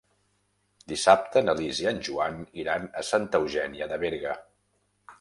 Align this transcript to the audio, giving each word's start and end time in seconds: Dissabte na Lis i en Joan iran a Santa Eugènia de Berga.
Dissabte 0.93 1.43
na 1.43 1.55
Lis 1.59 1.83
i 1.83 1.87
en 1.93 2.01
Joan 2.09 2.41
iran 2.65 2.91
a 3.03 3.07
Santa 3.13 3.45
Eugènia 3.45 3.93
de 3.95 4.05
Berga. 4.07 4.39